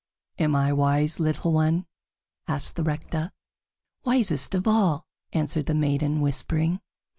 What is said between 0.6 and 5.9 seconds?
wise, little one?" asked the Rector. "Wisest of all," answered the